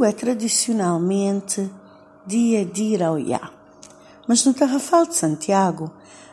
[0.00, 1.70] domingo é tradicionalmente
[2.26, 3.50] dia de ir ao Iá.
[4.26, 5.90] Mas no Tarrafal de Santiago,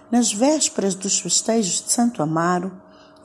[0.10, 2.72] nas vésperas dos festejos de Santo Amaro,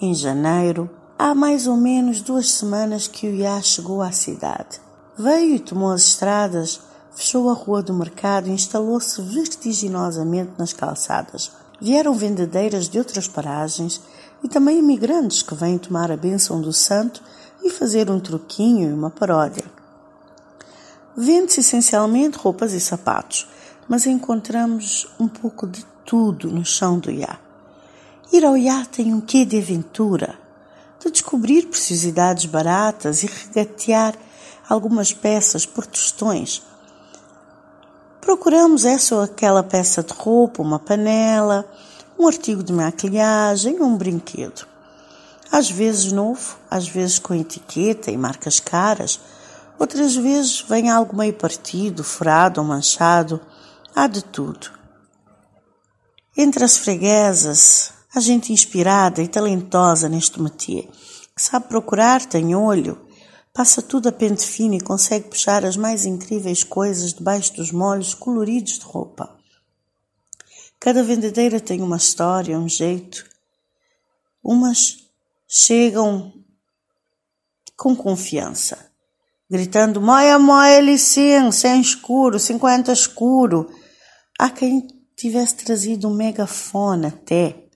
[0.01, 4.81] em janeiro, há mais ou menos duas semanas que o Iá chegou à cidade.
[5.17, 6.81] Veio e tomou as estradas,
[7.15, 11.53] fechou a rua do mercado e instalou-se vertiginosamente nas calçadas.
[11.81, 14.01] Vieram vendedeiras de outras paragens
[14.43, 17.23] e também imigrantes que vêm tomar a bênção do santo
[17.63, 19.82] e fazer um truquinho e uma paródia.
[21.17, 23.47] Vende-se essencialmente roupas e sapatos,
[23.89, 27.39] mas encontramos um pouco de tudo no chão do Iá.
[28.33, 30.39] Ir ao Iá tem um quê de aventura,
[30.99, 34.15] de descobrir preciosidades baratas e regatear
[34.69, 36.63] algumas peças por tostões.
[38.21, 41.67] Procuramos essa ou aquela peça de roupa, uma panela,
[42.19, 44.67] um artigo de maquilhagem, um brinquedo.
[45.51, 49.21] Às vezes novo, às vezes com etiqueta e marcas caras,
[49.79, 53.41] outras vezes vem algo meio partido, furado ou manchado,
[53.95, 54.71] há de tudo.
[56.37, 60.89] Entre as freguesas, há gente inspirada e talentosa neste métier,
[61.35, 63.01] que sabe procurar, tem olho,
[63.53, 68.15] passa tudo a pente fino e consegue puxar as mais incríveis coisas debaixo dos molhos
[68.15, 69.37] coloridos de roupa.
[70.81, 73.25] Cada vendedeira tem uma história, um jeito.
[74.43, 75.07] Umas
[75.47, 76.33] chegam
[77.77, 78.91] com confiança,
[79.53, 83.71] gritando moia, moia, licença, sem escuro, cinquenta escuro.
[84.39, 87.69] Há quem tivesse trazido um megafone até.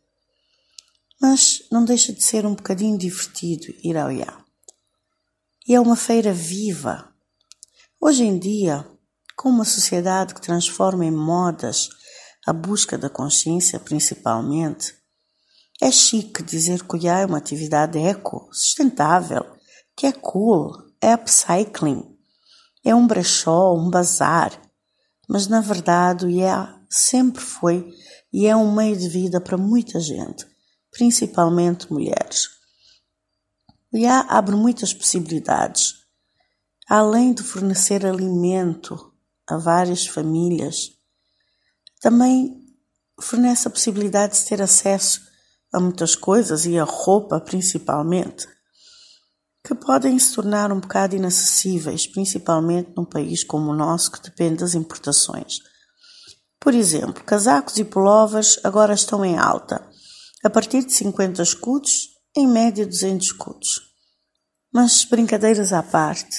[1.21, 4.43] Mas não deixa de ser um bocadinho divertido ir ao Iá.
[5.69, 7.13] E é uma feira viva.
[8.01, 8.87] Hoje em dia,
[9.37, 11.91] com uma sociedade que transforma em modas
[12.47, 14.95] a busca da consciência principalmente,
[15.83, 19.45] é chique dizer que o Iá é uma atividade eco, sustentável,
[19.95, 22.17] que é cool, upcycling,
[22.85, 24.61] é um brechó, um bazar.
[25.29, 27.93] Mas na verdade o Iá sempre foi
[28.33, 30.47] e é um meio de vida para muita gente,
[30.91, 32.49] principalmente mulheres.
[33.93, 35.95] O IA abre muitas possibilidades.
[36.89, 39.13] Além de fornecer alimento
[39.49, 40.93] a várias famílias,
[42.01, 42.65] também
[43.21, 45.21] fornece a possibilidade de ter acesso
[45.73, 48.47] a muitas coisas e a roupa principalmente,
[49.67, 54.59] que podem se tornar um bocado inacessíveis, principalmente num país como o nosso que depende
[54.59, 55.59] das importações.
[56.61, 59.85] Por exemplo, casacos e pullovers agora estão em alta,
[60.45, 63.81] a partir de 50 escudos, em média 200 escudos.
[64.73, 66.37] Mas brincadeiras à parte,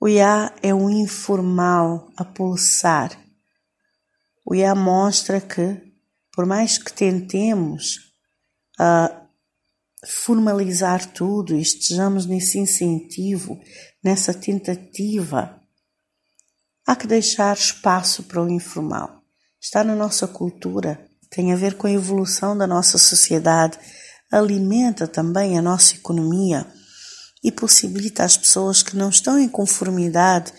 [0.00, 3.16] o IA é um informal a pulsar.
[4.44, 5.80] O IA mostra que,
[6.34, 7.98] por mais que tentemos
[8.80, 9.25] uh,
[10.06, 13.58] formalizar tudo e estejamos nesse incentivo,
[14.02, 15.60] nessa tentativa
[16.86, 19.20] Há que deixar espaço para o informal.
[19.60, 23.76] Está na nossa cultura, tem a ver com a evolução da nossa sociedade,
[24.30, 26.64] alimenta também a nossa economia
[27.42, 30.52] e possibilita às pessoas que não estão em conformidade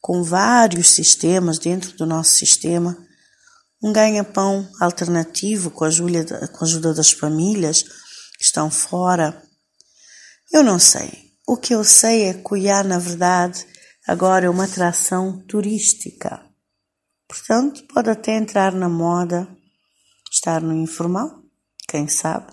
[0.00, 2.96] com vários sistemas dentro do nosso sistema
[3.82, 7.84] um ganha-pão alternativo com a, ajuda, das famílias
[8.44, 9.42] estão fora.
[10.52, 11.32] Eu não sei.
[11.46, 13.66] O que eu sei é que o IA, na verdade,
[14.06, 16.40] agora é uma atração turística.
[17.26, 19.48] Portanto, pode até entrar na moda,
[20.30, 21.42] estar no informal,
[21.88, 22.52] quem sabe.